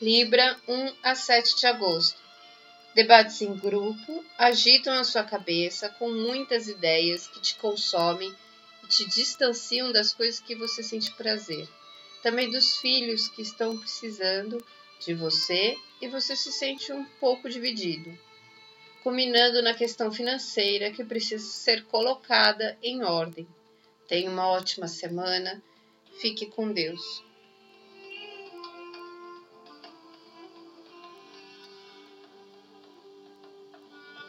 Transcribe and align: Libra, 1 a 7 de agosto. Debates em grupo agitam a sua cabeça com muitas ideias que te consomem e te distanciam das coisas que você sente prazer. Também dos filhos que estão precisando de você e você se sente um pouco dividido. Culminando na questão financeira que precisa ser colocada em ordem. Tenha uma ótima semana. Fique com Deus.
Libra, 0.00 0.58
1 0.66 0.94
a 1.02 1.14
7 1.14 1.56
de 1.56 1.66
agosto. 1.66 2.18
Debates 2.94 3.42
em 3.42 3.54
grupo 3.54 4.24
agitam 4.38 4.94
a 4.94 5.04
sua 5.04 5.22
cabeça 5.22 5.90
com 5.90 6.10
muitas 6.10 6.68
ideias 6.68 7.26
que 7.26 7.38
te 7.38 7.54
consomem 7.56 8.34
e 8.82 8.86
te 8.86 9.06
distanciam 9.06 9.92
das 9.92 10.14
coisas 10.14 10.40
que 10.40 10.54
você 10.54 10.82
sente 10.82 11.12
prazer. 11.12 11.68
Também 12.22 12.50
dos 12.50 12.78
filhos 12.78 13.28
que 13.28 13.42
estão 13.42 13.76
precisando 13.76 14.64
de 15.04 15.12
você 15.12 15.76
e 16.00 16.08
você 16.08 16.34
se 16.34 16.50
sente 16.50 16.90
um 16.94 17.04
pouco 17.20 17.46
dividido. 17.50 18.18
Culminando 19.02 19.60
na 19.60 19.74
questão 19.74 20.10
financeira 20.10 20.90
que 20.92 21.04
precisa 21.04 21.44
ser 21.44 21.84
colocada 21.84 22.78
em 22.82 23.04
ordem. 23.04 23.46
Tenha 24.08 24.30
uma 24.30 24.48
ótima 24.48 24.88
semana. 24.88 25.62
Fique 26.22 26.46
com 26.46 26.72
Deus. 26.72 27.22